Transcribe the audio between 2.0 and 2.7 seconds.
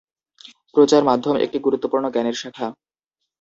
জ্ঞানের শাখা।